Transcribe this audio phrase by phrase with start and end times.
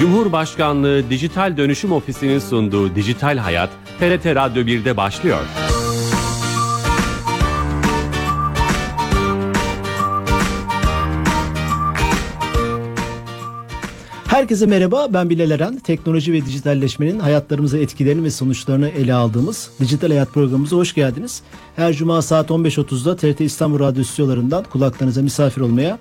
[0.00, 5.38] Cumhurbaşkanlığı Dijital Dönüşüm Ofisi'nin sunduğu Dijital Hayat, TRT Radyo 1'de başlıyor.
[14.26, 15.78] Herkese merhaba, ben Bilal Eren.
[15.78, 21.42] Teknoloji ve dijitalleşmenin hayatlarımıza etkilerini ve sonuçlarını ele aldığımız Dijital Hayat programımıza hoş geldiniz.
[21.76, 25.98] Her cuma saat 15.30'da TRT İstanbul Radyo stüdyolarından kulaklarınıza misafir olmaya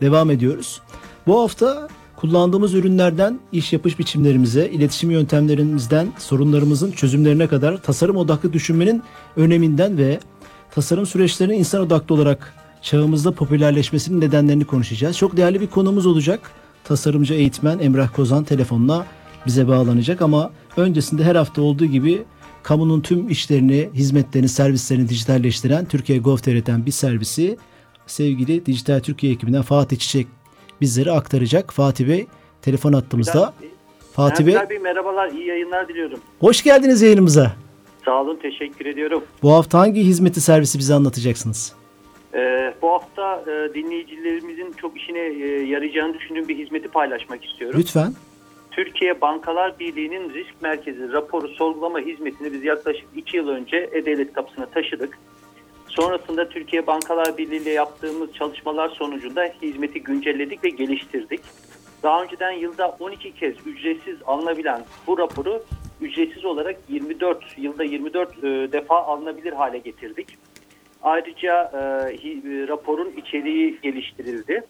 [0.00, 0.80] devam ediyoruz.
[1.26, 1.88] Bu hafta
[2.22, 9.02] kullandığımız ürünlerden iş yapış biçimlerimize, iletişim yöntemlerimizden sorunlarımızın çözümlerine kadar tasarım odaklı düşünmenin
[9.36, 10.20] öneminden ve
[10.70, 15.16] tasarım süreçlerinin insan odaklı olarak çağımızda popülerleşmesinin nedenlerini konuşacağız.
[15.16, 16.40] Çok değerli bir konumuz olacak.
[16.84, 19.06] Tasarımcı eğitmen Emrah Kozan telefonla
[19.46, 22.22] bize bağlanacak ama öncesinde her hafta olduğu gibi
[22.62, 27.56] kamunun tüm işlerini, hizmetlerini, servislerini dijitalleştiren Türkiye Gov.tr'den bir servisi
[28.06, 30.26] sevgili Dijital Türkiye ekibinden Fatih Çiçek
[30.82, 31.72] bizlere aktaracak.
[31.72, 32.26] Fatih Bey
[32.62, 33.52] telefon attığımızda.
[34.12, 34.54] Fatih Bey.
[34.70, 36.20] Bey merhabalar, iyi yayınlar diliyorum.
[36.40, 37.52] Hoş geldiniz yayınımıza.
[38.04, 39.24] Sağ olun, teşekkür ediyorum.
[39.42, 41.72] Bu hafta hangi hizmeti servisi bize anlatacaksınız?
[42.34, 47.80] Ee, bu hafta e, dinleyicilerimizin çok işine e, yarayacağını düşündüğüm bir hizmeti paylaşmak istiyorum.
[47.80, 48.14] Lütfen.
[48.70, 54.66] Türkiye Bankalar Birliği'nin risk merkezi raporu sorgulama hizmetini biz yaklaşık 2 yıl önce E-Devlet kapısına
[54.66, 55.18] taşıdık.
[55.96, 61.40] Sonrasında Türkiye Bankalar Birliği ile yaptığımız çalışmalar sonucunda hizmeti güncelledik ve geliştirdik.
[62.02, 65.62] Daha önceden yılda 12 kez ücretsiz alınabilen bu raporu
[66.00, 70.26] ücretsiz olarak 24 yılda 24 e, defa alınabilir hale getirdik.
[71.02, 71.78] Ayrıca e,
[72.16, 74.62] hi- raporun içeriği geliştirildi.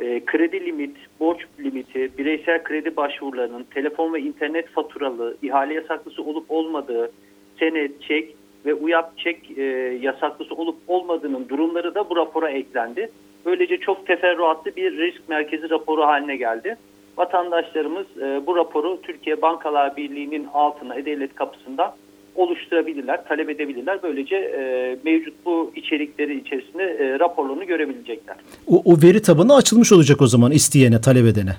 [0.00, 6.50] E, kredi limit, borç limiti, bireysel kredi başvurularının telefon ve internet faturalı, ihale yasaklısı olup
[6.50, 7.12] olmadığı,
[7.58, 9.62] senet, çek ve UYAP çek e,
[10.02, 13.10] yasaklısı olup olmadığının durumları da bu rapora eklendi.
[13.46, 16.76] Böylece çok teferruatlı bir risk merkezi raporu haline geldi.
[17.16, 21.94] Vatandaşlarımız e, bu raporu Türkiye Bankalar Birliği'nin altına E-Devlet kapısında
[22.34, 23.98] oluşturabilirler, talep edebilirler.
[24.02, 28.36] Böylece e, mevcut bu içerikleri içerisinde e, raporlarını görebilecekler.
[28.66, 31.56] O, o veri tabanı açılmış olacak o zaman isteyene, talep edene.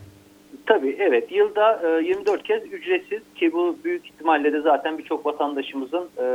[0.70, 6.10] Tabii evet yılda e, 24 kez ücretsiz ki bu büyük ihtimalle de zaten birçok vatandaşımızın
[6.18, 6.26] e,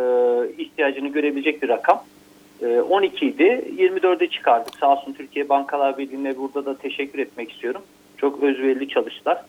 [0.63, 2.05] ihtiyacını görebilecek bir rakam.
[2.63, 4.77] E, 12 idi 24'e çıkardık.
[4.81, 7.83] Sağ olsun Türkiye Bankalar Birliği'ne burada da teşekkür etmek istiyorum.
[8.17, 9.45] Çok özverili çalıştılar.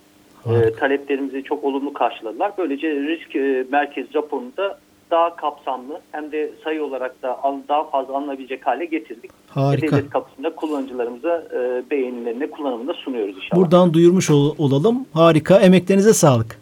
[0.46, 0.80] E, Harika.
[0.80, 2.52] taleplerimizi çok olumlu karşıladılar.
[2.58, 4.80] Böylece risk e, merkez raporunda
[5.12, 7.40] daha kapsamlı hem de sayı olarak da
[7.70, 9.32] daha fazla alınabilecek hale getirdik.
[9.48, 9.98] Harika.
[9.98, 13.62] Devlet kapısında kullanıcılarımıza e, beğenilerine kullanımında sunuyoruz inşallah.
[13.62, 15.06] Buradan duyurmuş ol- olalım.
[15.14, 15.60] Harika.
[15.60, 16.60] Emeklerinize sağlık.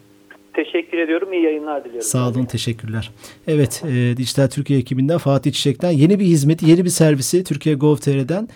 [0.54, 1.32] Teşekkür ediyorum.
[1.32, 2.02] İyi yayınlar diliyorum.
[2.08, 3.10] Sağ olun, teşekkürler.
[3.48, 8.48] Evet, e, Dijital Türkiye ekibinden Fatih Çiçek'ten yeni bir hizmeti, yeni bir servisi Türkiye Gov.tr'den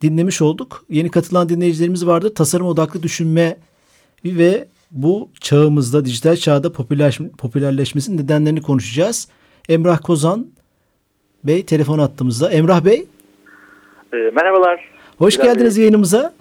[0.00, 0.84] dinlemiş olduk.
[0.90, 2.34] Yeni katılan dinleyicilerimiz vardı.
[2.34, 3.56] Tasarım odaklı düşünme
[4.24, 9.28] ve bu çağımızda, dijital çağda popüler, popülerleşmesinin nedenlerini konuşacağız.
[9.68, 10.46] Emrah Kozan
[11.44, 12.50] Bey telefon attığımızda.
[12.50, 13.06] Emrah Bey,
[14.12, 14.80] E, merhabalar.
[15.18, 15.82] hoş Bilal geldiniz Bey.
[15.84, 16.32] yayınımıza.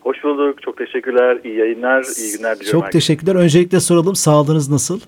[0.00, 0.62] Hoş bulduk.
[0.62, 1.38] Çok teşekkürler.
[1.44, 2.72] İyi yayınlar, iyi günler diliyorum.
[2.72, 2.98] Çok herkese.
[2.98, 3.34] teşekkürler.
[3.34, 5.00] Öncelikle soralım, sağlığınız nasıl?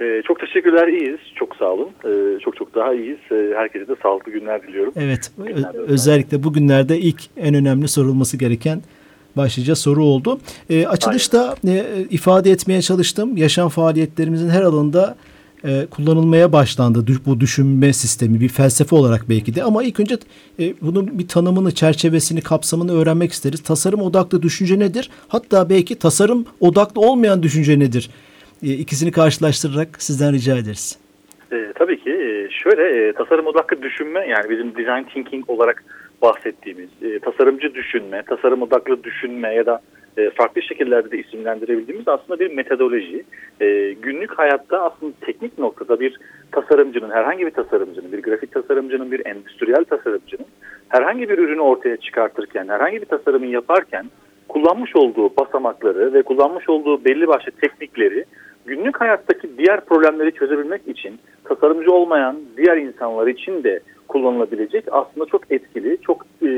[0.00, 0.88] E, çok teşekkürler.
[0.88, 1.18] İyiyiz.
[1.34, 1.88] Çok sağ olun.
[2.04, 3.18] E, çok çok daha iyiyiz.
[3.32, 4.92] E, herkese de sağlıklı günler diliyorum.
[4.96, 8.82] Evet, Günlerde özellikle bugünlerde ilk en önemli sorulması gereken
[9.36, 10.38] başlıca soru oldu.
[10.70, 13.36] Ee, açılışta e, ifade etmeye çalıştım.
[13.36, 15.16] Yaşam faaliyetlerimizin her alanında
[15.64, 20.14] e, kullanılmaya başlandı bu düşünme sistemi bir felsefe olarak belki de ama ilk önce
[20.60, 23.62] e, bunun bir tanımını, çerçevesini, kapsamını öğrenmek isteriz.
[23.62, 25.10] Tasarım odaklı düşünce nedir?
[25.28, 28.10] Hatta belki tasarım odaklı olmayan düşünce nedir?
[28.62, 30.98] E, ikisini karşılaştırarak sizden rica ederiz.
[31.52, 35.84] E, tabii ki e, şöyle e, tasarım odaklı düşünme yani bizim design thinking olarak
[36.22, 39.80] bahsettiğimiz e, tasarımcı düşünme, tasarım odaklı düşünme ya da
[40.16, 43.24] e, farklı şekillerde de isimlendirebildiğimiz aslında bir metodoloji.
[43.60, 46.18] E, günlük hayatta aslında teknik noktada bir
[46.52, 50.46] tasarımcının, herhangi bir tasarımcının, bir grafik tasarımcının, bir endüstriyel tasarımcının
[50.88, 54.06] herhangi bir ürünü ortaya çıkartırken, herhangi bir tasarımı yaparken
[54.48, 58.24] kullanmış olduğu basamakları ve kullanmış olduğu belli başlı teknikleri
[58.66, 65.52] günlük hayattaki diğer problemleri çözebilmek için tasarımcı olmayan diğer insanlar için de kullanılabilecek aslında çok
[65.52, 66.48] etkili, çok e,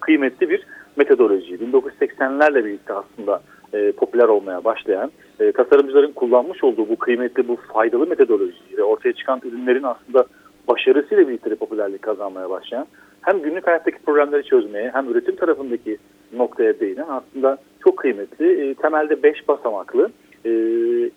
[0.00, 0.66] kıymetli bir
[0.96, 1.54] metodoloji.
[1.54, 3.42] 1980'lerle birlikte aslında
[3.72, 5.10] e, popüler olmaya başlayan
[5.40, 10.24] e, tasarımcıların kullanmış olduğu bu kıymetli, bu faydalı metodolojiyi ve ortaya çıkan ürünlerin aslında
[10.68, 12.86] başarısıyla birlikte popülerlik kazanmaya başlayan
[13.22, 15.98] hem günlük hayattaki problemleri çözmeye hem üretim tarafındaki
[16.32, 20.10] noktaya değinen aslında çok kıymetli, e, temelde beş basamaklı
[20.44, 20.50] e,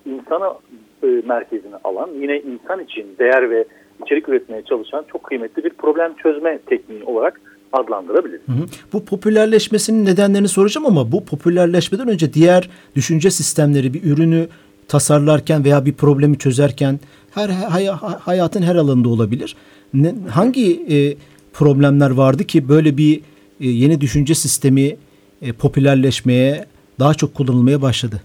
[0.05, 0.57] insana
[1.03, 3.65] e, merkezine alan, yine insan için değer ve
[4.11, 7.41] içerik üretmeye çalışan çok kıymetli bir problem çözme tekniği olarak
[7.73, 8.41] adlandırabiliriz.
[8.47, 8.65] Hı hı.
[8.93, 14.47] Bu popülerleşmesinin nedenlerini soracağım ama bu popülerleşmeden önce diğer düşünce sistemleri bir ürünü
[14.87, 16.99] tasarlarken veya bir problemi çözerken
[17.31, 17.85] her hay,
[18.19, 19.55] hayatın her alanında olabilir.
[19.93, 21.15] Ne, hangi e,
[21.53, 23.17] problemler vardı ki böyle bir
[23.59, 24.95] e, yeni düşünce sistemi
[25.41, 26.65] e, popülerleşmeye,
[26.99, 28.21] daha çok kullanılmaya başladı?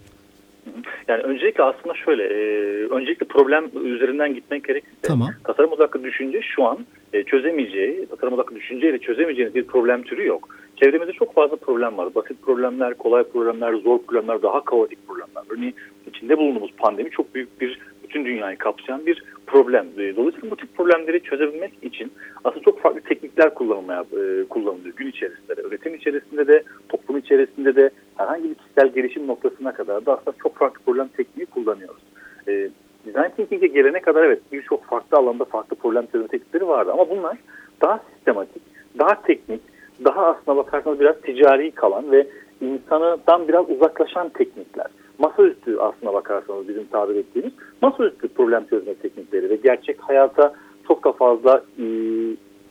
[1.08, 2.38] Yani öncelikle aslında şöyle, e,
[2.86, 5.28] öncelikle problem üzerinden gitmek gerekirse tamam.
[5.44, 6.78] tasarım odaklı düşünce şu an
[7.12, 10.48] e, çözemeyeceği, tasarım odaklı düşünceyle çözemeyeceğiniz bir problem türü yok.
[10.76, 12.14] Çevremizde çok fazla problem var.
[12.14, 15.42] Basit problemler, kolay problemler, zor problemler, daha kaotik problemler.
[15.50, 15.74] Örneğin
[16.06, 19.86] içinde bulunduğumuz pandemi çok büyük bir bütün dünyayı kapsayan bir problem.
[19.98, 22.12] E, dolayısıyla bu tip problemleri çözebilmek için
[22.44, 27.76] aslında çok farklı teknikler kullanılmaya e, kullanılıyor gün içerisinde de, üretim içerisinde de, toplum içerisinde
[27.76, 32.02] de herhangi bir kişisel gelişim noktasına kadar da aslında çok farklı problem tekniği kullanıyoruz.
[32.48, 32.70] E,
[33.06, 37.38] Design Thinking'e gelene kadar evet birçok farklı alanda farklı problem çözme teknikleri vardı ama bunlar
[37.80, 38.62] daha sistematik,
[38.98, 39.60] daha teknik,
[40.04, 42.26] daha aslına bakarsanız biraz ticari kalan ve
[42.60, 44.86] insandan biraz uzaklaşan teknikler.
[45.18, 47.52] Masaüstü aslına bakarsanız bizim tabir ettiğimiz
[47.82, 50.54] masaüstü problem çözme teknikleri ve gerçek hayata
[50.88, 51.84] çok da fazla e,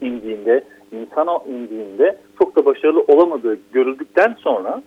[0.02, 4.82] indiğinde, insana indiğinde çok da başarılı olamadığı görüldükten sonra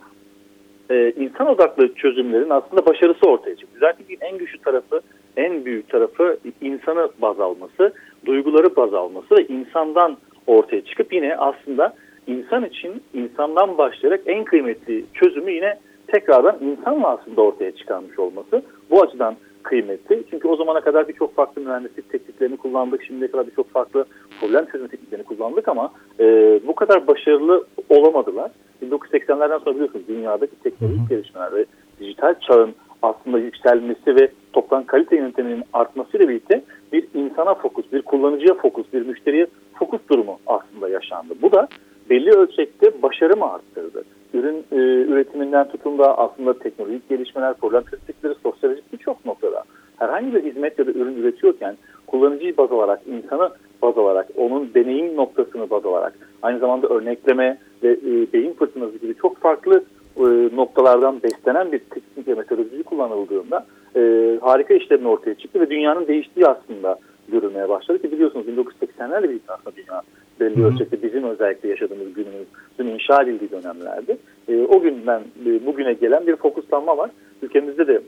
[0.89, 3.77] e, insan odaklı çözümlerin aslında başarısı ortaya çıktı.
[3.79, 5.01] Zaten en güçlü tarafı,
[5.37, 7.93] en büyük tarafı insanı baz alması,
[8.25, 10.17] duyguları baz alması ve insandan
[10.47, 11.93] ortaya çıkıp yine aslında
[12.27, 15.79] insan için insandan başlayarak en kıymetli çözümü yine
[16.11, 20.23] tekrardan insanla aslında ortaya çıkarmış olması bu açıdan kıymetli.
[20.29, 23.03] Çünkü o zamana kadar birçok farklı mühendislik tekniklerini kullandık.
[23.03, 24.05] Şimdiye kadar birçok farklı
[24.39, 26.25] problem çözme tekniklerini kullandık ama e,
[26.67, 28.51] bu kadar başarılı olamadılar.
[28.83, 31.65] 1980'lerden sonra biliyorsunuz dünyadaki teknolojik gelişmeler ve
[31.99, 36.63] dijital çağın aslında yükselmesi ve toplam kalite yönetiminin artmasıyla birlikte
[36.93, 41.33] bir insana fokus, bir kullanıcıya fokus, bir müşteriye fokus durumu aslında yaşandı.
[41.41, 41.67] Bu da
[42.09, 44.03] belli ölçekte başarı mı arttırdı?
[44.33, 44.75] Ürün e,
[45.11, 49.63] üretiminden tutun da aslında teknolojik gelişmeler, problem çözdükleri sosyolojik birçok noktada
[49.99, 51.77] herhangi bir hizmet ya da ürün üretiyorken
[52.07, 53.49] kullanıcıyı baz alarak, insanı
[53.81, 59.15] baz alarak, onun deneyim noktasını baz alarak, aynı zamanda örnekleme ve e, beyin fırtınası gibi
[59.15, 59.83] çok farklı
[60.17, 60.23] e,
[60.55, 63.65] noktalardan beslenen bir teknik ve metodoloji kullanıldığında
[63.95, 64.01] e,
[64.41, 69.75] harika işlerin ortaya çıktı ve dünyanın değiştiği aslında görülmeye başladı ki biliyorsunuz 1980'lerle birlikte aslında
[69.75, 70.01] dünya
[70.39, 76.27] belli ölçekte bizim özellikle yaşadığımız günümüzün inşa edildiği dönemlerde e, o günden e, bugüne gelen
[76.27, 77.11] bir fokuslanma var.
[77.41, 78.01] Ülkemizde de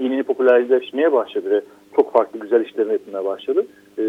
[0.00, 1.60] yeni popülerleşmeye başladı ve
[1.96, 3.66] çok farklı güzel işlerin yapmaya başladı.
[3.98, 4.02] E,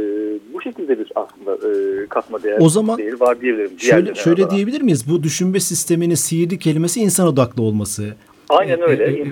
[0.53, 3.79] bu şekilde bir aslında e, katma değer, o zaman değeri var diyebilirim.
[3.79, 4.55] Şöyle, şöyle olarak.
[4.55, 5.05] diyebilir miyiz?
[5.09, 8.03] Bu düşünme sisteminin sihirli kelimesi insan odaklı olması.
[8.49, 9.03] Aynen öyle.
[9.03, 9.25] E,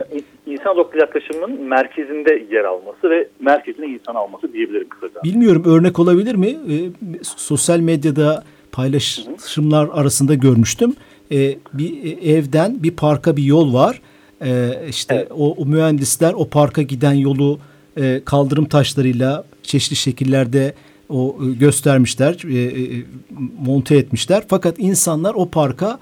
[0.65, 5.23] insan odaklı yaklaşımın merkezinde yer alması ve merkezine insan alması diyebilirim kısaca.
[5.23, 6.47] Bilmiyorum örnek olabilir mi?
[6.47, 6.75] E,
[7.23, 10.95] sosyal medyada paylaşımlar arasında görmüştüm.
[11.31, 14.01] E, bir evden bir parka bir yol var.
[14.41, 15.31] E, işte evet.
[15.31, 17.59] o, o mühendisler o parka giden yolu
[17.97, 20.73] e, kaldırım taşlarıyla çeşitli şekillerde
[21.09, 23.03] o e, göstermişler, e, e,
[23.65, 24.43] monte etmişler.
[24.47, 25.99] Fakat insanlar o parka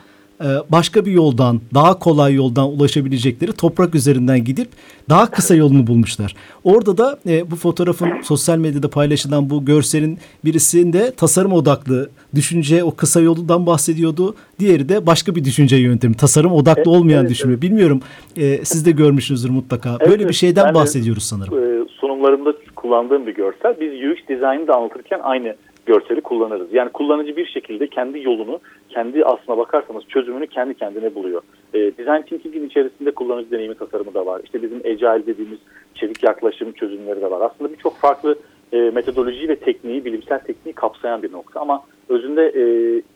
[0.70, 4.68] başka bir yoldan, daha kolay yoldan ulaşabilecekleri toprak üzerinden gidip
[5.10, 6.36] daha kısa yolunu bulmuşlar.
[6.64, 12.96] Orada da e, bu fotoğrafın sosyal medyada paylaşılan bu görselin birisinde tasarım odaklı düşünce o
[12.96, 14.36] kısa yoldan bahsediyordu.
[14.60, 17.54] Diğeri de başka bir düşünce yöntemi, tasarım odaklı olmayan evet, düşünme.
[17.54, 17.62] Evet.
[17.62, 18.02] Bilmiyorum
[18.38, 19.98] e, siz de görmüşsünüzdür mutlaka.
[20.00, 21.54] Evet, Böyle bir şeyden bahsediyoruz sanırım.
[21.54, 23.76] E, sunumlarımda kullandığım bir görsel.
[23.80, 26.74] Biz UX dizaynı da anlatırken aynı görseli kullanırız.
[26.74, 28.60] Yani kullanıcı bir şekilde kendi yolunu,
[28.90, 31.42] kendi aslına bakarsanız çözümünü kendi kendine buluyor.
[31.74, 34.42] E, Design Thinking'in içerisinde kullanıcı deneyimi tasarımı da var.
[34.44, 35.60] İşte bizim Agile dediğimiz
[35.96, 37.42] çevik yaklaşım çözümleri de var.
[37.42, 38.36] Aslında birçok farklı
[38.74, 41.60] e, metodoloji ve tekniği, bilimsel tekniği kapsayan bir nokta.
[41.60, 42.64] Ama özünde e,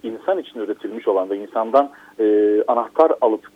[0.03, 3.47] insan için üretilmiş olan ve insandan e, anahtar alıp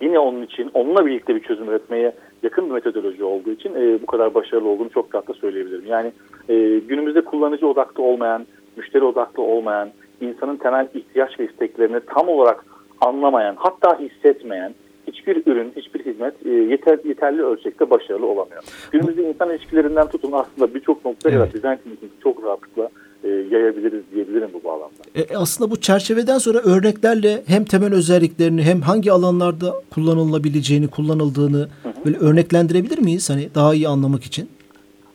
[0.00, 2.12] yine onun için onunla birlikte bir çözüm üretmeye
[2.42, 5.86] yakın bir metodoloji olduğu için e, bu kadar başarılı olduğunu çok rahatla söyleyebilirim.
[5.86, 6.12] Yani
[6.48, 8.46] e, günümüzde kullanıcı odaklı olmayan,
[8.76, 12.64] müşteri odaklı olmayan, insanın temel ihtiyaç ve isteklerini tam olarak
[13.00, 14.74] anlamayan, hatta hissetmeyen
[15.06, 18.62] hiçbir ürün, hiçbir hizmet e, yeter, yeterli ölçekte başarılı olamıyor.
[18.92, 21.52] Günümüzde insan ilişkilerinden tutun aslında birçok noktaya evet.
[21.52, 22.88] kadar thinking çok rahatlıkla
[23.24, 25.02] e, yayabiliriz diyebilirim bu bağlamda.
[25.14, 31.88] E, aslında bu çerçeveden sonra örneklerle hem temel özelliklerini hem hangi alanlarda kullanılabileceğini, kullanıldığını hı
[31.88, 32.04] hı.
[32.04, 33.30] böyle örneklendirebilir miyiz?
[33.30, 34.48] Hani daha iyi anlamak için.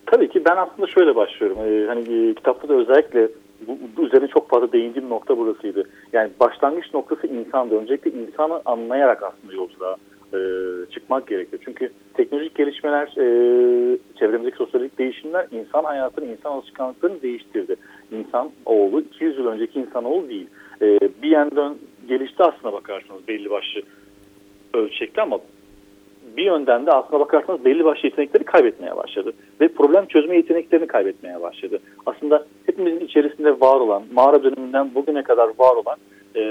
[0.05, 1.57] Tabii ki ben aslında şöyle başlıyorum.
[1.65, 3.29] Ee, hani e, kitapta da özellikle
[3.67, 5.83] bu, bu üzerine çok fazla değindiğim nokta burasıydı.
[6.13, 7.75] Yani başlangıç noktası insandı.
[7.75, 9.95] Öncelikle insanı anlayarak aslında yolculuğa
[10.33, 10.39] e,
[10.91, 11.61] çıkmak gerekiyor.
[11.65, 13.27] Çünkü teknolojik gelişmeler, e,
[14.19, 17.75] çevremizdeki sosyolojik değişimler insan hayatını, insan alışkanlıklarını değiştirdi.
[18.11, 20.47] İnsan oğlu 200 yıl önceki insan oğlu değil.
[20.81, 21.75] E, bir yandan
[22.07, 23.81] gelişti aslına bakarsanız belli başlı
[24.73, 25.39] ölçekte ama
[26.37, 29.33] bir yönden de aslına bakarsanız belli başlı yetenekleri kaybetmeye başladı.
[29.61, 31.79] Ve problem çözme yeteneklerini kaybetmeye başladı.
[32.05, 35.97] Aslında hepimizin içerisinde var olan, mağara döneminden bugüne kadar var olan
[36.35, 36.41] e,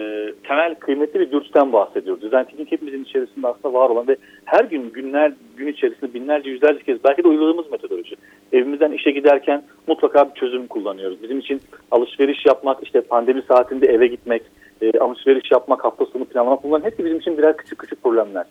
[0.48, 2.22] temel kıymetli bir dürtüden bahsediyoruz.
[2.22, 6.84] Design thinking hepimizin içerisinde aslında var olan ve her gün günler gün içerisinde binlerce yüzlerce
[6.84, 8.16] kez belki de uyguladığımız metodoloji.
[8.52, 11.22] Evimizden işe giderken mutlaka bir çözüm kullanıyoruz.
[11.22, 11.60] Bizim için
[11.90, 14.42] alışveriş yapmak, işte pandemi saatinde eve gitmek,
[14.82, 18.46] e, alışveriş yapmak, hafta sonu planlamak bunların hepsi bizim için birer küçük küçük problemler.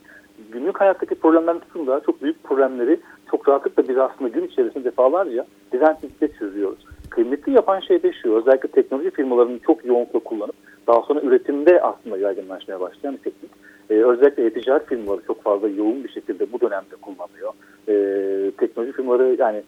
[0.52, 3.00] Günlük hayattaki problemlerin dışında çok büyük problemleri
[3.32, 6.86] çok rahatlıkla biz aslında gün içerisinde defalarca thinking'de çözüyoruz.
[7.10, 10.56] Kıymetli yapan şey de şu, özellikle teknoloji firmalarının çok yoğunlukla kullanıp
[10.88, 13.52] daha sonra üretimde aslında yaygınlaşmaya başlayan bir teknik.
[13.90, 17.54] Ee, özellikle e-ticaret firmaları çok fazla yoğun bir şekilde bu dönemde kullanıyor.
[17.88, 19.64] Ee, teknoloji firmaları yani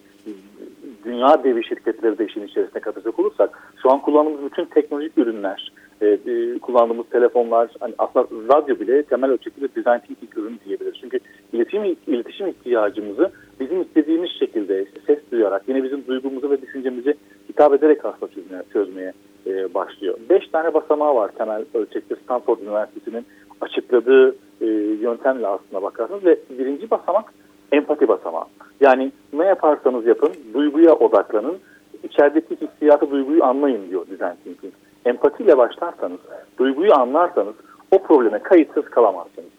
[1.06, 5.72] dünya devi şirketleri de işin içerisine katacak olursak şu an kullandığımız bütün teknolojik ürünler,
[6.02, 11.00] e, e, kullandığımız telefonlar, hani aslında radyo bile temel ölçekli bir design thinking ürünü diyebiliriz.
[11.02, 11.20] Çünkü
[11.54, 17.16] iletişim, iletişim ihtiyacımızı bizim istediğimiz şekilde işte ses duyarak, yine bizim duygumuzu ve düşüncemizi
[17.50, 19.14] hitap ederek aslında çözmeye, çözmeye
[19.48, 20.18] e, başlıyor.
[20.30, 23.26] Beş tane basamağı var temel ölçekli Stanford Üniversitesi'nin
[23.62, 24.66] açıkladığı e,
[25.02, 27.34] yöntemle aslında bakarsanız ve birinci basamak
[27.72, 28.46] empati basamağı.
[28.82, 31.58] Yani ne yaparsanız yapın, duyguya odaklanın,
[32.04, 34.74] içerideki hissiyatı, duyguyu anlayın diyor design thinking.
[35.06, 36.20] Empatiyle başlarsanız,
[36.58, 37.56] duyguyu anlarsanız
[37.92, 39.50] o probleme kayıtsız kalamazsınız.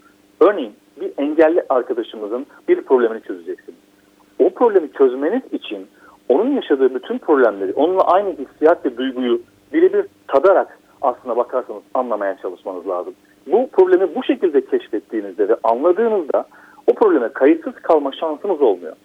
[0.41, 3.79] Örneğin bir engelli arkadaşımızın bir problemini çözeceksiniz.
[4.39, 5.87] O problemi çözmeniz için
[6.29, 9.41] onun yaşadığı bütün problemleri, onunla aynı hissiyat ve duyguyu
[9.73, 13.15] birebir tadarak aslına bakarsanız anlamaya çalışmanız lazım.
[13.47, 16.45] Bu problemi bu şekilde keşfettiğinizde ve anladığınızda
[16.87, 18.97] o probleme kayıtsız kalma şansınız olmuyor.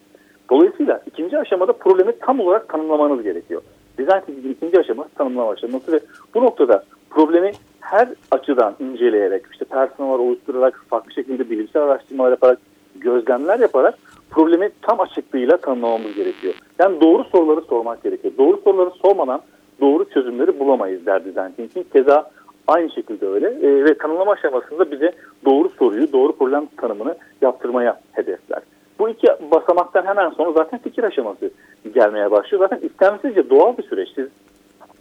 [0.50, 3.62] Dolayısıyla ikinci aşamada problemi tam olarak tanımlamanız gerekiyor.
[4.02, 6.00] Design thinking'in ikinci aşaması tanımlama aşaması ve
[6.36, 12.60] bu noktada problemi her açıdan inceleyerek, işte personel oluşturarak, farklı şekilde bilimsel araştırmalar yaparak,
[12.96, 13.96] gözlemler yaparak
[14.30, 16.54] problemi tam açıklığıyla tanımlamamız gerekiyor.
[16.80, 18.34] Yani doğru soruları sormak gerekiyor.
[18.38, 19.42] Doğru soruları sormadan
[19.82, 21.92] doğru çözümleri bulamayız der design thinking.
[21.94, 22.32] Keza
[22.68, 25.12] aynı şekilde öyle e, ve tanımlama aşamasında bize
[25.46, 28.62] doğru soruyu, doğru problem tanımını yaptırmaya hedefler.
[29.02, 31.52] Bu iki basamaktan hemen sonra zaten fikir aşaması
[31.94, 32.70] gelmeye başlıyor.
[32.70, 34.10] Zaten istemsizce doğal bir süreç.
[34.16, 34.28] Siz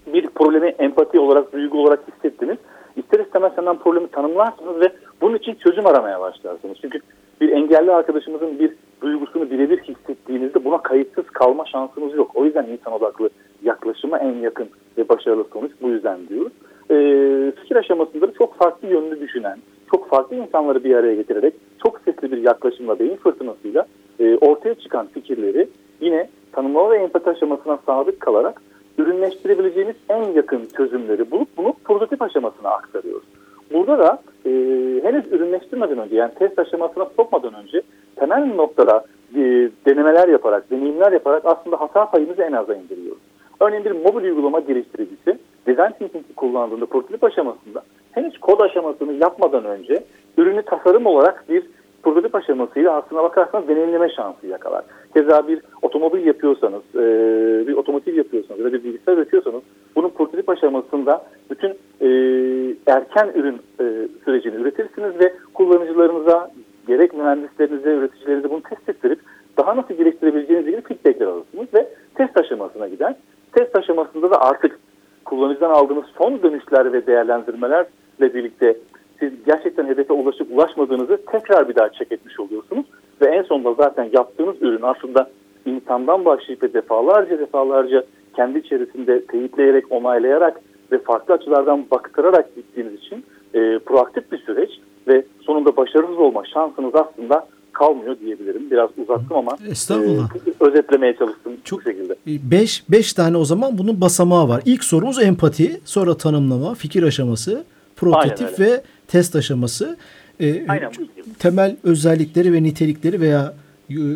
[0.07, 2.57] bir problemi empati olarak, duygu olarak hissettiniz.
[2.97, 6.78] İster istemez hemen problemi tanımlarsınız ve bunun için çözüm aramaya başlarsınız.
[6.80, 7.00] Çünkü
[7.40, 12.30] bir engelli arkadaşımızın bir duygusunu birebir hissettiğinizde buna kayıtsız kalma şansınız yok.
[12.35, 13.30] O yüzden insan odaklı
[13.62, 16.52] yaklaşıma en yakın ve başarılı sonuç bu yüzden diyoruz.
[16.90, 19.59] Ee, fikir aşamasında da çok farklı yönlü düşünen,
[19.90, 23.87] çok farklı insanları bir araya getirerek çok sesli bir yaklaşımla, beyin fırtınasıyla
[24.20, 25.68] e, ortaya çıkan fikirleri
[26.00, 28.62] yine tanımlama ve empati aşamasına sadık kalarak
[28.99, 33.25] ürünleştirebileceğimiz en yakın çözümleri bulup bunu prototip aşamasına aktarıyoruz.
[33.72, 34.50] Burada da e,
[35.02, 37.82] henüz ürünleştirmeden önce yani test aşamasına sokmadan önce
[38.16, 43.22] temel noktada e, denemeler yaparak, deneyimler yaparak aslında hata payımızı en aza indiriyoruz.
[43.60, 45.38] Örneğin bir mobil uygulama geliştiricisi
[45.70, 50.04] design thinking kullandığında prototip aşamasında henüz kod aşamasını yapmadan önce
[50.38, 51.62] ürünü tasarım olarak bir
[52.02, 54.84] prototip aşamasıyla aslına bakarsanız deneyimleme şansı yakalar.
[55.14, 57.02] Keza bir otomobil yapıyorsanız, e,
[57.66, 59.62] bir otomotiv yapıyorsanız ya da bir bilgisayar üretiyorsanız
[59.96, 61.68] bunun prototip aşamasında bütün
[62.00, 62.08] e,
[62.86, 66.50] erken ürün e, sürecini üretirsiniz ve kullanıcılarınıza
[66.86, 69.20] gerek mühendislerinize, üreticilerinize bunu test ettirip
[69.58, 73.14] daha nasıl geliştirebileceğiniz ilgili feedbackler alırsınız ve test aşamasına gider.
[73.52, 74.78] Test aşamasında da artık
[75.30, 78.76] kullanıcıdan aldığınız son dönüşler ve değerlendirmelerle birlikte
[79.20, 82.87] siz gerçekten hedefe ulaşıp ulaşmadığınızı tekrar bir daha check etmiş oluyorsunuz.
[83.22, 85.30] Ve en sonunda zaten yaptığınız ürün aslında
[85.66, 88.04] insandan başlayıp defalarca defalarca
[88.37, 90.60] kendi içerisinde teyitleyerek, onaylayarak
[90.92, 94.70] ve farklı açılardan baktırarak gittiğiniz için e, proaktif bir süreç
[95.08, 97.46] ve sonunda başarısız olma şansınız aslında
[97.80, 98.70] kalmıyor diyebilirim.
[98.70, 100.30] Biraz uzattım ama Estağfurullah.
[100.37, 102.16] E, özetlemeye çalıştım Çok, bu şekilde.
[102.26, 104.62] 5 5 tane o zaman bunun basamağı var.
[104.64, 107.64] İlk sorumuz empati, sonra tanımlama, fikir aşaması,
[107.96, 109.96] prototip ve test aşaması.
[110.40, 110.90] Ee, Aynen
[111.38, 113.54] temel özellikleri ve nitelikleri veya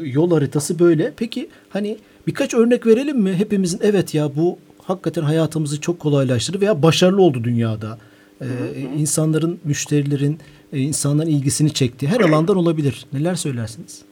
[0.03, 1.13] yol haritası böyle.
[1.17, 3.33] Peki hani birkaç örnek verelim mi?
[3.35, 7.99] Hepimizin evet ya bu hakikaten hayatımızı çok kolaylaştırdı veya başarılı oldu dünyada.
[8.41, 8.47] Ee,
[8.99, 10.39] insanların, müşterilerin, e,
[10.79, 12.07] insanların ilgisini çekti.
[12.07, 13.07] Her alandan olabilir.
[13.13, 14.05] Neler söylersiniz?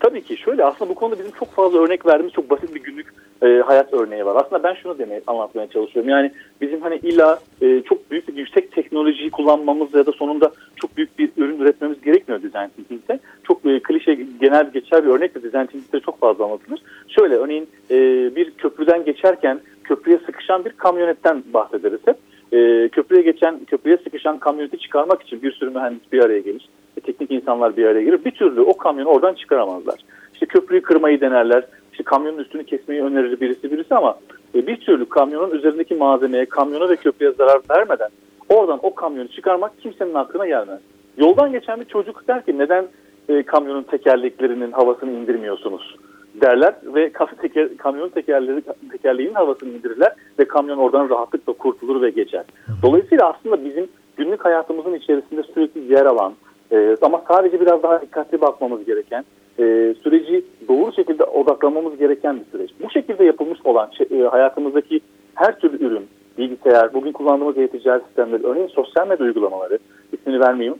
[0.00, 3.14] Tabii ki şöyle aslında bu konuda bizim çok fazla örnek verdiğimiz çok basit bir günlük
[3.42, 4.44] e, hayat örneği var.
[4.44, 6.10] Aslında ben şunu demeye anlatmaya çalışıyorum.
[6.10, 10.96] Yani bizim hani illa e, çok büyük bir yüksek teknolojiyi kullanmamız ya da sonunda çok
[10.96, 13.20] büyük bir ürün üretmemiz gerekmiyor design thinking'de.
[13.44, 16.80] Çok e, klişe genel geçer bir örnek de design thinking'de çok fazla anlatılır.
[17.08, 17.96] Şöyle örneğin e,
[18.36, 22.16] bir köprüden geçerken köprüye sıkışan bir kamyonetten bahsederiz hep.
[22.52, 26.68] E, köprüye geçen, köprüye sıkışan kamyoneti çıkarmak için bir sürü mühendis bir araya gelir.
[26.96, 28.24] E, teknik insanlar bir araya gelir.
[28.24, 30.00] Bir türlü o kamyonu oradan çıkaramazlar.
[30.34, 31.64] İşte köprüyü kırmayı denerler.
[31.92, 34.18] İşte kamyonun üstünü kesmeyi önerir birisi birisi ama
[34.54, 38.08] e, bir türlü kamyonun üzerindeki malzemeye, kamyona ve köprüye zarar vermeden
[38.48, 40.80] oradan o kamyonu çıkarmak kimsenin aklına gelmez.
[41.16, 42.84] Yoldan geçen bir çocuk der ki neden
[43.28, 45.96] e, kamyonun tekerleklerinin havasını indirmiyorsunuz
[46.40, 52.44] derler ve teker, kamyonun tekerleri, tekerleğinin havasını indirirler ve kamyon oradan rahatlıkla kurtulur ve geçer.
[52.82, 56.34] Dolayısıyla aslında bizim günlük hayatımızın içerisinde sürekli yer alan
[56.72, 59.24] e, ama sadece biraz daha dikkatli bakmamız gereken
[59.58, 62.70] e, süreci doğru şekilde odaklamamız gereken bir süreç.
[62.84, 65.00] Bu şekilde yapılmış olan şey, e, hayatımızdaki
[65.34, 66.06] her türlü ürün,
[66.38, 69.78] bilgisayar, bugün kullandığımız e-ticaret sistemleri, örneğin sosyal medya uygulamaları,
[70.12, 70.78] ismini vermeyeyim.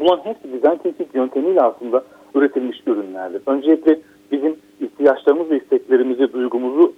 [0.00, 3.42] Bunların hepsi design thinking yöntemiyle aslında üretilmiş ürünlerdir.
[3.46, 4.00] Öncelikle
[4.32, 6.92] bizim ihtiyaçlarımız ve isteklerimizi, duygumuzu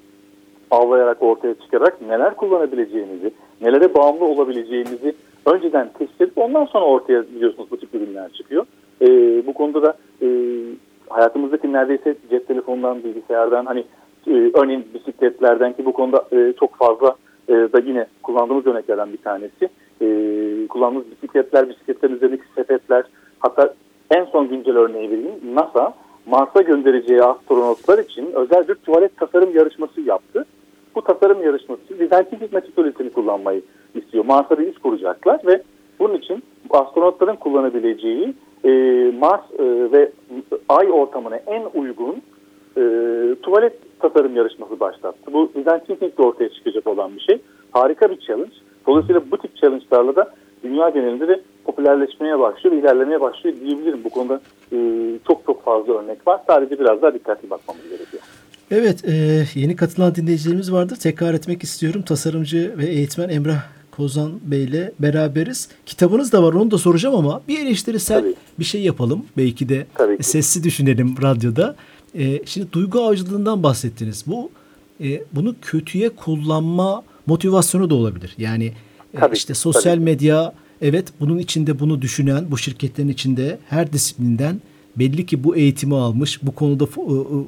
[0.70, 5.14] avlayarak ortaya çıkarak neler kullanabileceğimizi, nelere bağımlı olabileceğimizi
[5.46, 8.66] önceden test edip ondan sonra ortaya biliyorsunuz bu tip ürünler çıkıyor.
[9.02, 9.06] E,
[9.46, 10.28] bu konuda da e,
[11.08, 13.84] hayatımızdaki neredeyse cep telefonundan, bilgisayardan hani
[14.26, 17.16] e, örneğin bisikletlerden ki bu konuda e, çok fazla
[17.48, 19.68] e, da yine kullandığımız örneklerden bir tanesi.
[20.00, 20.06] E,
[20.66, 23.04] kullandığımız bisikletler, bisikletlerin üzerindeki sepetler
[23.38, 23.74] hatta
[24.10, 25.34] en son güncel örneği vereyim.
[25.54, 25.94] NASA
[26.26, 30.44] Mars'a göndereceği astronotlar için özel bir tuvalet tasarım yarışması yaptı.
[30.94, 33.62] Bu tasarım yarışması design thinking metodolojisini kullanmayı
[33.94, 34.24] istiyor.
[34.24, 35.62] Mars'a bir üs kuracaklar ve
[35.98, 38.70] bunun için astronotların kullanabileceği e,
[39.18, 40.10] Mars e, ve
[40.68, 42.22] Ay ortamına en uygun
[42.76, 42.82] e,
[43.42, 45.32] tuvalet tasarım yarışması başlattı.
[45.32, 47.38] Bu design thinking'de ortaya çıkacak olan bir şey.
[47.70, 48.52] Harika bir challenge.
[48.86, 50.30] Dolayısıyla bu tip challenge'larla da
[50.62, 54.04] dünya genelinde de popülerleşmeye başlıyor ilerlemeye başlıyor diyebilirim.
[54.04, 54.40] Bu konuda
[54.72, 54.78] e,
[55.26, 56.40] çok çok fazla örnek var.
[56.46, 58.22] Sadece biraz daha dikkatli bakmamız gerekiyor.
[58.70, 60.96] Evet, e, yeni katılan dinleyicilerimiz vardır.
[60.96, 62.02] Tekrar etmek istiyorum.
[62.02, 65.68] Tasarımcı ve eğitmen Emrah Kozan Bey ile beraberiz.
[65.86, 68.34] Kitabınız da var onu da soracağım ama bir eleştirisel Tabii.
[68.58, 69.26] bir şey yapalım.
[69.36, 69.86] Belki de
[70.20, 71.76] sesli düşünelim radyoda.
[72.14, 74.24] E, şimdi duygu avcılığından bahsettiniz.
[74.26, 74.50] Bu
[75.00, 78.34] e, bunu kötüye kullanma motivasyonu da olabilir.
[78.38, 78.72] Yani
[79.14, 80.04] e, Tabii, işte sosyal tabii.
[80.04, 84.60] medya evet bunun içinde bunu düşünen bu şirketlerin içinde her disiplinden
[84.96, 86.86] belli ki bu eğitimi almış, bu konuda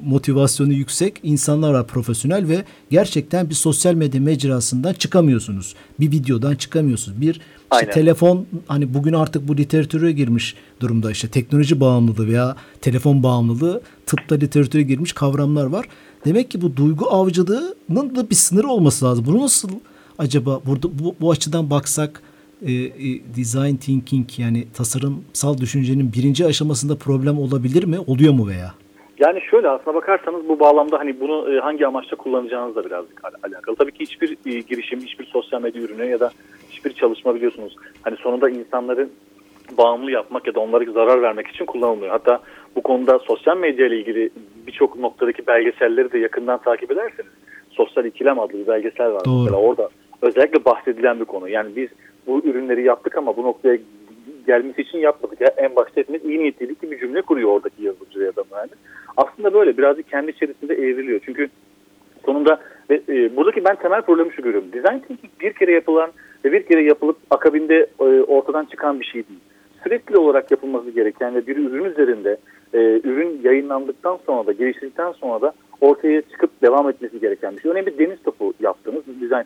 [0.05, 5.75] motivasyonu yüksek insanlar var profesyonel ve gerçekten bir sosyal medya mecrasından çıkamıyorsunuz.
[5.99, 7.21] Bir videodan çıkamıyorsunuz.
[7.21, 7.41] Bir
[7.73, 13.81] işte telefon hani bugün artık bu literatüre girmiş durumda işte teknoloji bağımlılığı veya telefon bağımlılığı
[14.05, 15.85] tıpta literatüre girmiş kavramlar var.
[16.25, 19.25] Demek ki bu duygu avcılığının da bir sınırı olması lazım.
[19.25, 19.69] Bunu nasıl
[20.17, 22.21] acaba burada bu, bu açıdan baksak
[22.61, 27.99] e, e, design thinking yani tasarımsal düşüncenin birinci aşamasında problem olabilir mi?
[28.07, 28.73] Oluyor mu veya?
[29.19, 33.75] Yani şöyle aslına bakarsanız bu bağlamda hani bunu e, hangi amaçla kullanacağınızla birazcık alakalı.
[33.75, 36.31] Tabii ki hiçbir e, girişim, hiçbir sosyal medya ürünü ya da
[36.69, 37.75] hiçbir çalışma biliyorsunuz.
[38.01, 39.09] Hani sonunda insanları
[39.77, 42.11] bağımlı yapmak ya da onlara zarar vermek için kullanılmıyor.
[42.11, 42.39] Hatta
[42.75, 44.29] bu konuda sosyal medya ile ilgili
[44.67, 47.31] birçok noktadaki belgeselleri de yakından takip ederseniz
[47.71, 49.25] Sosyal İkilem adlı bir belgesel var.
[49.25, 49.43] Doğru.
[49.43, 49.89] Mesela orada
[50.21, 51.49] özellikle bahsedilen bir konu.
[51.49, 51.89] Yani biz
[52.27, 53.77] bu ürünleri yaptık ama bu noktaya
[54.47, 55.41] gelmesi için yapmadık.
[55.41, 58.77] Ya en başta hepimiz iyi niyetliydik ki bir cümle kuruyor oradaki yazıcı ya da mühendis.
[59.17, 61.19] Aslında böyle birazcık kendi içerisinde evriliyor.
[61.25, 61.49] Çünkü
[62.25, 64.71] sonunda ve e, buradaki ben temel problemi şu görüyorum.
[64.73, 66.11] Design thinking bir kere yapılan
[66.45, 69.39] ve bir kere yapılıp akabinde e, ortadan çıkan bir şey değil.
[69.83, 72.37] Sürekli olarak yapılması gereken ve bir ürün üzerinde
[72.73, 75.53] e, ürün yayınlandıktan sonra da geliştirdikten sonra da
[75.85, 77.71] ortaya çıkıp devam etmesi gereken bir şey.
[77.71, 79.43] Örneğin bir deniz topu yaptınız design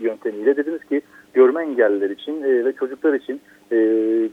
[0.00, 0.56] yöntemiyle.
[0.56, 1.00] Dediniz ki
[1.34, 3.40] görme engelliler için e, ve çocuklar için
[3.72, 3.76] e,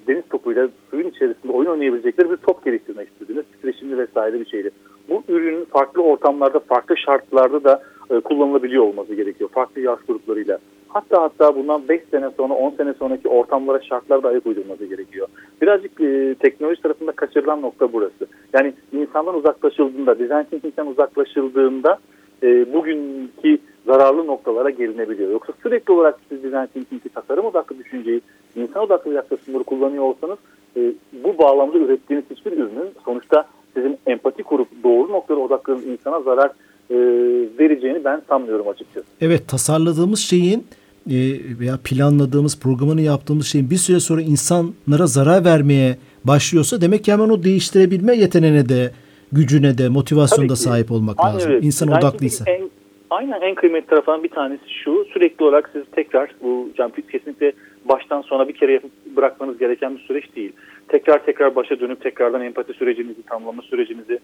[0.08, 3.46] deniz topuyla suyun içerisinde oyun oynayabilecekleri bir top geliştirmek istediniz.
[3.52, 4.72] Titreşimli vesaire bir şeydi.
[5.10, 9.50] Bu ürünün farklı ortamlarda, farklı şartlarda da e, kullanılabiliyor olması gerekiyor.
[9.50, 10.60] Farklı yaş gruplarıyla.
[10.94, 15.28] Hatta hatta bundan 5 sene sonra 10 sene sonraki ortamlara şartlarda ayak uydurması gerekiyor.
[15.62, 18.28] Birazcık e, teknoloji tarafında kaçırılan nokta burası.
[18.54, 22.00] Yani insandan uzaklaşıldığında, design thinking'den uzaklaşıldığında
[22.44, 25.32] e, bugünkü zararlı noktalara gelinebiliyor.
[25.32, 28.22] Yoksa sürekli olarak siz design thinking'i, tasarım odaklı düşünceyi,
[28.56, 30.38] insan odaklı yaklaşımları kullanıyor olsanız
[30.78, 36.52] e, bu bağlamda ürettiğiniz hiçbir ürünün sonuçta sizin empati kurup doğru noktalara odaklanıp insana zarar
[36.90, 36.96] e,
[37.60, 39.08] vereceğini ben sanmıyorum açıkçası.
[39.22, 40.66] Evet tasarladığımız şeyin
[41.60, 47.30] veya planladığımız programını yaptığımız şeyin bir süre sonra insanlara zarar vermeye başlıyorsa demek ki hemen
[47.30, 48.92] o değiştirebilme yeteneğine de
[49.32, 51.52] gücüne de motivasyonuna da sahip olmak Aynen lazım.
[51.52, 51.66] Öyle.
[51.66, 52.46] İnsan odaklıysa.
[52.48, 52.70] En,
[53.10, 55.06] Aynen en kıymetli tarafından bir tanesi şu.
[55.14, 57.54] Sürekli olarak siz tekrar bu yani kesinlikle
[57.86, 58.82] baştan sona bir kere
[59.16, 60.52] bırakmanız gereken bir süreç değil.
[60.88, 64.20] Tekrar tekrar başa dönüp tekrardan empati sürecinizi, tamamlama sürecinizi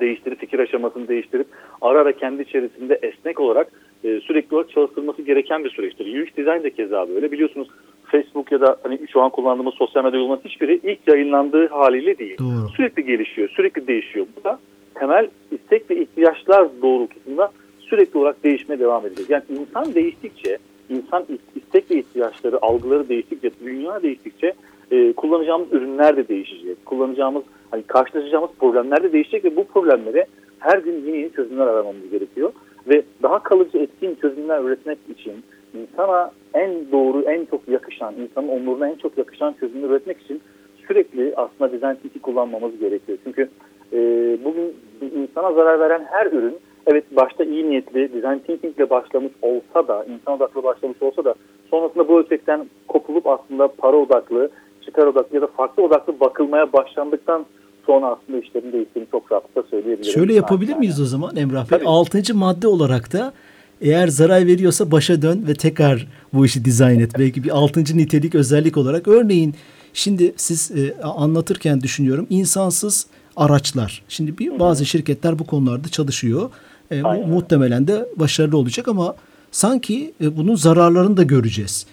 [0.00, 1.46] değiştirip fikir aşamasını değiştirip
[1.80, 3.72] ara ara kendi içerisinde esnek olarak
[4.06, 6.22] e, sürekli olarak çalıştırılması gereken bir süreçtir.
[6.22, 7.32] UX design de keza böyle.
[7.32, 7.68] Biliyorsunuz
[8.04, 12.38] Facebook ya da hani şu an kullandığımız sosyal medya uygulaması hiçbiri ilk yayınlandığı haliyle değil.
[12.38, 12.68] Doğru.
[12.76, 14.26] Sürekli gelişiyor, sürekli değişiyor.
[14.40, 14.58] Bu da
[14.94, 19.30] temel istek ve ihtiyaçlar doğrultusunda sürekli olarak değişmeye devam edecek.
[19.30, 20.58] Yani insan değiştikçe,
[20.90, 24.52] insan istek ve ihtiyaçları, algıları değiştikçe, dünya değiştikçe
[24.90, 26.86] e, kullanacağımız ürünler de değişecek.
[26.86, 30.26] Kullanacağımız, hani karşılaşacağımız problemler de değişecek ve bu problemlere
[30.58, 32.52] her gün yeni yeni çözümler aramamız gerekiyor.
[32.88, 35.44] Ve daha kalıcı etkin çözümler üretmek için
[35.74, 40.40] insana en doğru, en çok yakışan, insanın onuruna en çok yakışan çözümler üretmek için
[40.88, 43.18] sürekli aslında design thinking kullanmamız gerekiyor.
[43.24, 43.48] Çünkü
[43.92, 43.98] e,
[44.44, 44.74] bugün
[45.14, 50.04] insana zarar veren her ürün evet başta iyi niyetli design thinking ile başlamış olsa da,
[50.04, 51.34] insan odaklı başlamış olsa da
[51.70, 54.50] sonrasında bu ölçekten kopulup aslında para odaklı,
[54.84, 57.46] çıkar odaklı ya da farklı odaklı bakılmaya başlandıktan
[57.86, 60.12] sonra aslında işlerin değiştiğini çok rahatlıkla söyleyebilirim.
[60.12, 61.78] Şöyle yapabilir miyiz o zaman Emrah Bey?
[61.78, 61.88] Tabii.
[61.88, 63.32] Altıncı madde olarak da
[63.80, 67.10] eğer zarar veriyorsa başa dön ve tekrar bu işi dizayn et.
[67.18, 69.08] Belki bir altıncı nitelik özellik olarak.
[69.08, 69.54] Örneğin
[69.92, 74.02] şimdi siz e, anlatırken düşünüyorum insansız araçlar.
[74.08, 76.50] Şimdi bir bazı şirketler bu konularda çalışıyor.
[76.90, 77.28] E, Aynen.
[77.28, 79.14] muhtemelen de başarılı olacak ama
[79.50, 81.86] sanki e, bunun zararlarını da göreceğiz.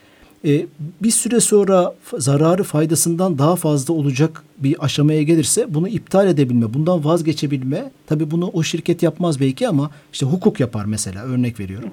[0.45, 0.65] E,
[1.03, 7.05] bir süre sonra zararı faydasından daha fazla olacak bir aşamaya gelirse bunu iptal edebilme, bundan
[7.05, 7.91] vazgeçebilme.
[8.07, 11.89] Tabii bunu o şirket yapmaz belki ama işte hukuk yapar mesela örnek veriyorum.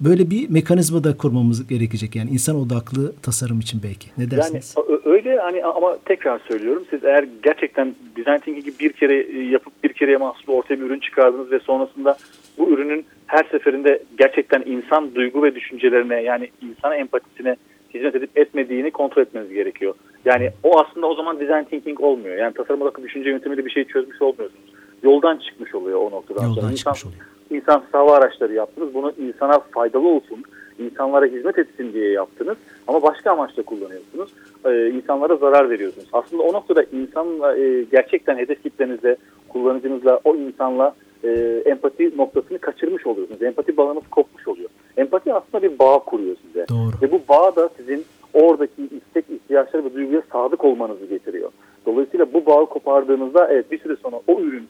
[0.00, 4.08] Böyle bir mekanizma da kurmamız gerekecek yani insan odaklı tasarım için belki.
[4.18, 4.74] Ne Yani dersiniz?
[4.88, 9.84] ö- öyle hani ama tekrar söylüyorum siz eğer gerçekten design thinking'i bir kere e, yapıp
[9.84, 12.16] bir kereye mahsus ortaya bir ürün çıkardınız ve sonrasında
[12.58, 17.56] bu ürünün her seferinde gerçekten insan duygu ve düşüncelerine yani insana empatisine
[17.94, 19.94] hizmet edip etmediğini kontrol etmeniz gerekiyor.
[20.24, 22.36] Yani o aslında o zaman design thinking olmuyor.
[22.36, 24.64] Yani tasarım odaklı düşünce yöntemiyle bir şey çözmüş olmuyorsunuz.
[25.02, 26.48] Yoldan çıkmış oluyor o noktadan sonra.
[26.56, 27.28] Yoldan İnsan- çıkmış oluyor.
[27.50, 28.94] insan hava araçları yaptınız.
[28.94, 30.42] Bunu insana faydalı olsun,
[30.78, 32.56] insanlara hizmet etsin diye yaptınız.
[32.86, 34.30] Ama başka amaçla kullanıyorsunuz.
[34.66, 36.08] Ee, insanlara zarar veriyorsunuz.
[36.12, 39.16] Aslında o noktada insanla e, gerçekten hedef kitlenizle,
[39.48, 43.42] kullanıcınızla, o insanla e, empati noktasını kaçırmış oluyorsunuz.
[43.42, 44.70] Empati bağınız kopmuş oluyor.
[44.96, 46.68] Empati aslında bir bağ kuruyor size.
[46.68, 46.92] Doğru.
[47.02, 48.04] Ve bu bağ da sizin
[48.34, 51.50] oradaki istek, ihtiyaçları ve duyguya sadık olmanızı getiriyor.
[51.86, 54.68] Dolayısıyla bu bağı kopardığınızda evet bir süre sonra o ürün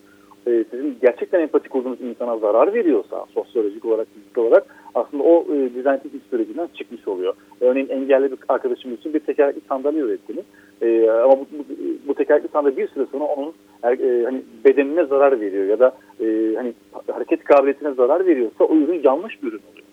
[0.49, 5.57] e, sizin gerçekten empati kurduğunuz insana zarar veriyorsa sosyolojik olarak, fizik olarak aslında o e,
[5.75, 7.35] design thinking sürecinden çıkmış oluyor.
[7.61, 10.45] Örneğin engelli bir arkadaşımız için bir tekerlekli sandalye ürettiniz.
[10.83, 11.65] E, ama bu, bu,
[12.09, 15.97] bu tekerlekli sandalye bir süre sonra onun er- e, hani bedenine zarar veriyor ya da
[16.21, 16.73] e, hani
[17.13, 19.87] hareket kabiliyetine zarar veriyorsa o ürün yanlış bir ürün oluyor.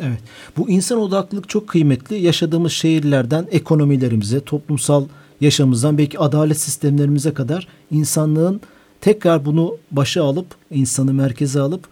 [0.00, 0.20] Evet.
[0.56, 2.16] Bu insan odaklılık çok kıymetli.
[2.16, 5.04] Yaşadığımız şehirlerden ekonomilerimize, toplumsal
[5.40, 8.60] yaşamımızdan belki adalet sistemlerimize kadar insanlığın
[9.00, 11.84] tekrar bunu başa alıp, insanı merkeze alıp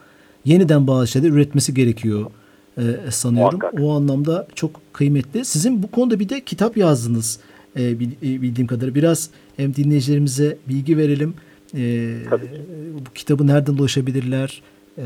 [0.45, 2.27] yeniden bazı şeyler üretmesi gerekiyor
[2.79, 3.59] e, sanıyorum.
[3.59, 3.81] Muhakkak.
[3.83, 5.45] O anlamda çok kıymetli.
[5.45, 7.41] Sizin bu konuda bir de kitap yazdınız
[7.77, 8.95] e, e, bildiğim kadarıyla.
[8.95, 11.35] Biraz hem dinleyicilerimize bilgi verelim.
[11.75, 11.81] E,
[12.31, 12.61] Tabii ki.
[13.09, 14.63] bu kitabı nereden ulaşabilirler?
[14.99, 15.05] E,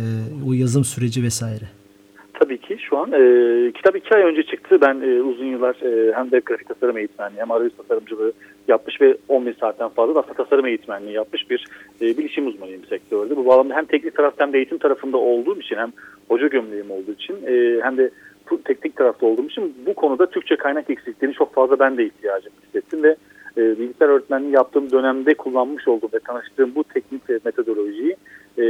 [0.48, 1.64] o yazım süreci vesaire.
[2.34, 4.78] Tabii ki şu an e, kitap iki ay önce çıktı.
[4.80, 8.32] Ben e, uzun yıllar e, hem de grafik tasarım eğitmenliği hem arayüz tasarımcılığı
[8.68, 11.66] yapmış ve 11 saatten fazla da aslında tasarım eğitmenliği yapmış bir
[12.01, 13.37] e, bilişim uzmanıyım sektörde.
[13.37, 15.92] Bu bağlamda hem teknik tarafta hem de eğitim tarafında olduğum için hem
[16.29, 18.11] hoca gömleğim olduğu için e, hem de
[18.64, 23.03] teknik tarafta olduğum için bu konuda Türkçe kaynak eksikliğini çok fazla ben de ihtiyacım hissettim
[23.03, 23.16] ve
[23.57, 28.16] e, bilgisayar öğretmenliği yaptığım dönemde kullanmış olduğum ve tanıştığım bu teknik metodolojiyi
[28.59, 28.64] e,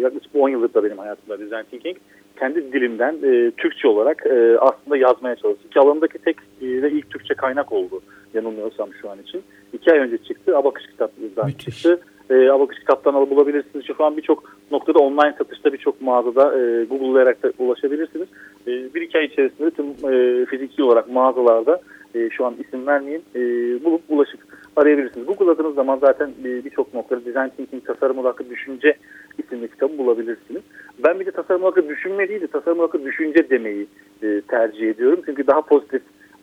[0.00, 1.96] yaklaşık 10 yıldır da benim hayatımda design thinking
[2.38, 5.70] kendi dilimden e, Türkçe olarak e, aslında yazmaya çalıştım.
[5.70, 8.00] Ki alanındaki tek ve ilk Türkçe kaynak oldu
[8.34, 9.42] yanılmıyorsam şu an için.
[9.72, 10.56] İki ay önce çıktı.
[10.56, 12.00] Abakış kitaplarından çıktı.
[12.30, 13.86] E, Abakış kitaptan alıp bulabilirsiniz.
[13.86, 18.28] Şu an birçok noktada online satışta birçok mağazada e, Google'layarak da ulaşabilirsiniz.
[18.66, 21.80] E, bir iki ay içerisinde tüm e, fiziki olarak mağazalarda
[22.14, 23.40] e, şu an isim vermeyeyim e,
[23.84, 24.40] bulup ulaşıp
[24.76, 25.26] arayabilirsiniz.
[25.26, 28.96] Google'ladığınız zaman zaten e, birçok noktada Design Thinking Tasarım Odaklı Düşünce
[29.38, 30.62] isimli kitabı bulabilirsiniz.
[31.04, 33.86] Ben bir de tasarım odaklı düşünme değil de tasarım odaklı düşünce demeyi
[34.22, 35.20] e, tercih ediyorum.
[35.26, 36.02] Çünkü daha pozitif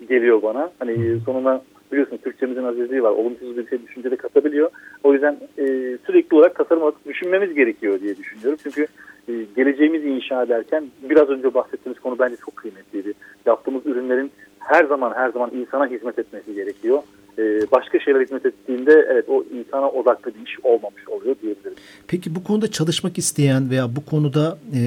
[0.09, 0.71] geliyor bana.
[0.79, 3.11] Hani sonuna biliyorsunuz Türkçemizin azizliği var.
[3.11, 4.69] Olumsuz bir şey düşünce de katabiliyor.
[5.03, 5.65] O yüzden e,
[6.05, 8.59] sürekli olarak tasarım odaklı düşünmemiz gerekiyor diye düşünüyorum.
[8.63, 8.87] Çünkü
[9.27, 13.13] e, geleceğimizi inşa ederken biraz önce bahsettiğimiz konu bence çok kıymetliydi.
[13.45, 14.31] Yaptığımız ürünlerin
[14.63, 17.01] her zaman her zaman insana hizmet etmesi gerekiyor.
[17.37, 21.75] E, başka şeyler hizmet ettiğinde evet o insana odaklı bir iş olmamış oluyor diyebilirim.
[22.07, 24.79] Peki bu konuda çalışmak isteyen veya bu konuda e,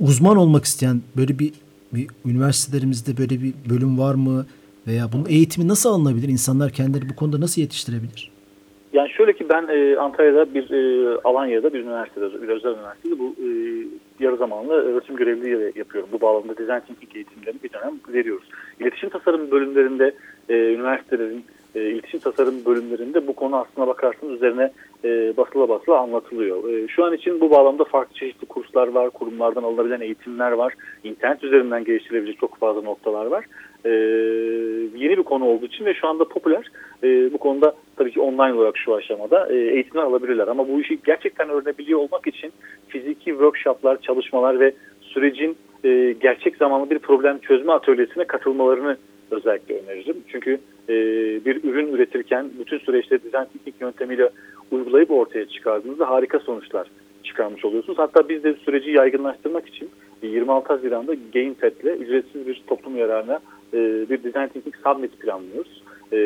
[0.00, 1.52] uzman olmak isteyen böyle bir,
[1.92, 4.46] bir üniversitelerimizde böyle bir bölüm var mı?
[4.86, 6.28] Veya bunun eğitimi nasıl alınabilir?
[6.28, 8.30] İnsanlar kendileri bu konuda nasıl yetiştirebilir?
[8.92, 13.34] Yani şöyle ki ben e, Antalya'da bir e, Alanya'da bir üniversitede, bir özel üniversitede bu
[13.38, 13.48] e,
[14.20, 16.10] yarı zamanlı öğretim görevliliği yapıyorum.
[16.12, 18.48] Bu bağlamda design thinking eğitimlerini bir dönem veriyoruz.
[18.80, 20.14] İletişim tasarım bölümlerinde
[20.48, 24.72] e, üniversitelerin e, iletişim tasarım bölümlerinde bu konu aslına bakarsanız üzerine
[25.04, 26.68] e, basıla basıla anlatılıyor.
[26.68, 31.44] E, şu an için bu bağlamda farklı çeşitli kurslar var, kurumlardan alınabilen eğitimler var, internet
[31.44, 33.44] üzerinden geliştirilebilecek çok fazla noktalar var.
[33.84, 33.90] E,
[34.98, 36.70] yeni bir konu olduğu için ve şu anda popüler.
[37.02, 40.48] E, bu konuda tabii ki online olarak şu aşamada e, eğitimler alabilirler.
[40.48, 42.52] Ama bu işi gerçekten öğrenebiliyor olmak için
[42.88, 48.96] fiziki workshoplar, çalışmalar ve sürecin e, gerçek zamanlı bir problem çözme atölyesine katılmalarını
[49.30, 50.16] özellikle öneririm.
[50.28, 50.94] Çünkü e,
[51.44, 54.30] bir ürün üretirken bütün süreçte dizayn teknik yöntemiyle
[54.70, 56.88] uygulayıp ortaya çıkardığınızda harika sonuçlar
[57.24, 57.98] çıkarmış oluyorsunuz.
[57.98, 59.90] Hatta biz de süreci yaygınlaştırmak için
[60.22, 63.40] 26 Haziran'da GameFed'le ücretsiz bir toplum yararına
[63.74, 63.78] e,
[64.10, 65.82] bir Design Thinking Summit planlıyoruz.
[66.12, 66.18] E,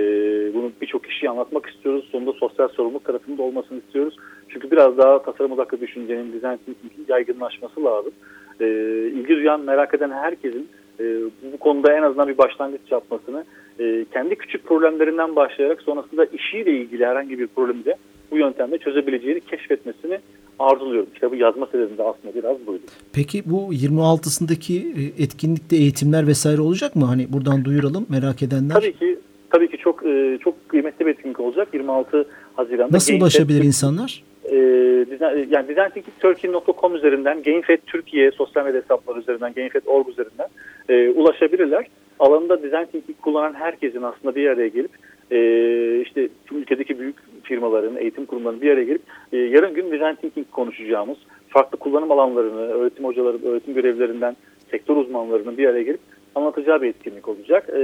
[0.54, 2.08] bunu birçok kişiye anlatmak istiyoruz.
[2.12, 4.16] Sonunda sosyal sorumluluk tarafında olmasını istiyoruz.
[4.48, 8.12] Çünkü biraz daha tasarım odaklı düşüncenin Design Thinking'in yaygınlaşması lazım.
[8.60, 8.66] E,
[9.14, 10.68] ilgi duyan, merak eden herkesin
[11.00, 11.04] e,
[11.52, 13.44] bu konuda en azından bir başlangıç yapmasını,
[13.80, 17.96] e, kendi küçük problemlerinden başlayarak sonrasında işiyle ilgili herhangi bir problemi de
[18.30, 20.18] bu yöntemle çözebileceğini keşfetmesini
[20.58, 21.08] arzuluyorum.
[21.30, 22.82] Bu yazma sebebim de aslında biraz buydu.
[23.12, 27.04] Peki bu 26'sındaki e, etkinlikte eğitimler vesaire olacak mı?
[27.04, 28.74] Hani buradan duyuralım merak edenler.
[28.74, 29.18] Tabii ki
[29.50, 31.68] tabii ki çok e, çok kıymetli bir etkinlik olacak.
[31.72, 32.24] 26
[32.56, 32.96] Haziran'da.
[32.96, 34.22] Nasıl ulaşabilir insanlar?
[34.44, 34.56] E,
[35.50, 40.48] yani designthinkingturkey.com üzerinden Gamefed Türkiye sosyal medya hesapları üzerinden Gamefed.org üzerinden
[40.88, 41.86] e, ulaşabilirler.
[42.18, 44.90] Alanında design thinking kullanan herkesin aslında bir araya gelip
[45.30, 50.50] e, işte ülkedeki büyük firmaların, eğitim kurumlarının bir araya gelip e, yarın gün design thinking
[50.50, 54.36] konuşacağımız farklı kullanım alanlarını, öğretim hocaları, öğretim görevlerinden
[54.70, 56.00] sektör uzmanlarının bir araya gelip
[56.34, 57.68] anlatacağı bir etkinlik olacak.
[57.68, 57.80] E,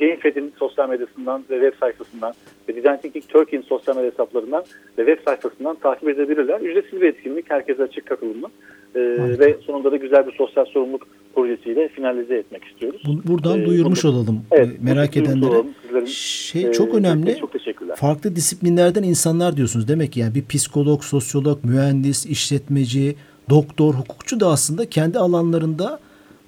[0.00, 2.34] GameFed'in sosyal medyasından ve web sayfasından
[2.68, 4.64] ve Design Thinking Turkey'in sosyal medya hesaplarından
[4.98, 6.60] ve web sayfasından takip edebilirler.
[6.60, 8.48] Ücretsiz bir etkinlik, herkese açık katılımlı.
[8.94, 9.00] E,
[9.38, 13.02] ve sonunda da güzel bir sosyal sorumluluk projesiyle finalize etmek istiyoruz.
[13.24, 16.06] Buradan ee, duyurmuş bunu, olalım evet, merak edenlere.
[16.06, 17.36] Şey e, çok önemli.
[17.36, 17.96] Çok teşekkürler.
[17.96, 23.16] Farklı disiplinlerden insanlar diyorsunuz demek ki yani bir psikolog, sosyolog, mühendis, işletmeci,
[23.50, 26.00] doktor, hukukçu da aslında kendi alanlarında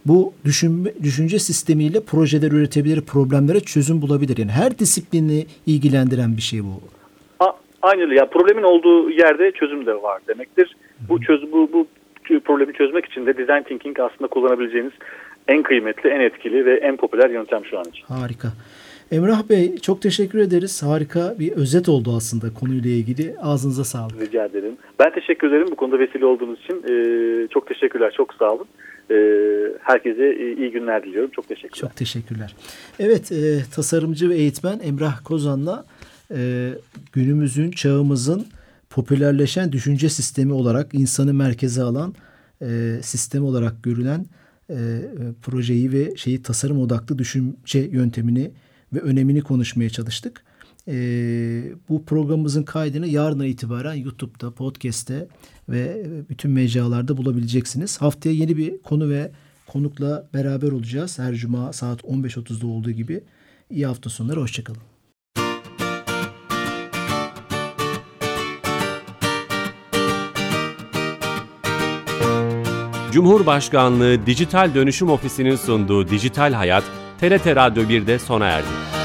[0.07, 4.37] bu düşünme, düşünce sistemiyle projeler üretebilir, problemlere çözüm bulabilir.
[4.39, 6.81] Yani her disiplini ilgilendiren bir şey bu.
[7.41, 8.15] A, aynı öyle.
[8.15, 10.77] Ya problemin olduğu yerde çözüm de var demektir.
[11.09, 11.87] Bu çöz bu bu
[12.45, 14.93] problemi çözmek için de design thinking aslında kullanabileceğiniz
[15.49, 18.05] en kıymetli, en etkili ve en popüler yöntem şu an için.
[18.05, 18.49] Harika.
[19.13, 20.83] Emrah Bey çok teşekkür ederiz.
[20.83, 23.35] Harika bir özet oldu aslında konuyla ilgili.
[23.43, 24.21] Ağzınıza sağlık.
[24.21, 24.77] Rica ederim.
[24.99, 26.83] Ben teşekkür ederim bu konuda vesile olduğunuz için.
[26.91, 28.67] Ee, çok teşekkürler, çok sağ olun.
[29.11, 29.51] Ee,
[29.83, 31.31] herkese iyi günler diliyorum.
[31.31, 31.81] Çok teşekkürler.
[31.81, 32.55] Çok teşekkürler.
[32.99, 35.85] Evet, e, tasarımcı ve eğitmen Emrah Kozan'la
[36.35, 36.69] e,
[37.13, 38.47] günümüzün, çağımızın
[38.91, 42.15] popülerleşen düşünce sistemi olarak insanı merkeze alan
[42.63, 44.27] e, sistem olarak görülen
[44.71, 44.77] e,
[45.43, 48.51] projeyi ve şeyi tasarım odaklı düşünce yöntemini
[48.95, 50.43] ve önemini konuşmaya çalıştık.
[50.89, 50.95] E,
[51.89, 55.29] bu programımızın kaydını yarına itibaren YouTube'da, podcast'te
[55.69, 58.01] ve bütün mecralarda bulabileceksiniz.
[58.01, 59.33] Haftaya yeni bir konu ve
[59.67, 61.19] konukla beraber olacağız.
[61.19, 63.25] Her cuma saat 15.30'da olduğu gibi.
[63.71, 64.81] İyi hafta sonları, hoşçakalın.
[73.13, 76.85] Cumhurbaşkanlığı Dijital Dönüşüm Ofisi'nin sunduğu Dijital Hayat,
[77.21, 79.00] TRT Radyo 1'de sona erdi.